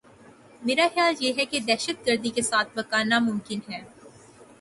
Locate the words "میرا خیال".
0.61-1.13